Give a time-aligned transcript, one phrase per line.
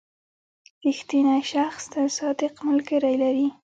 [0.83, 3.47] •رښتینی شخص تل صادق ملګري لري.